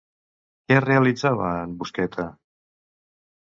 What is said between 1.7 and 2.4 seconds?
Busqueta?